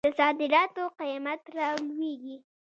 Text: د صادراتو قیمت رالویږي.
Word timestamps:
د 0.05 0.09
صادراتو 0.19 0.83
قیمت 0.99 1.41
رالویږي. 1.57 2.37